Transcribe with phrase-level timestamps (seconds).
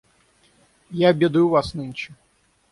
[0.89, 2.15] Я обедаю у вас нынче.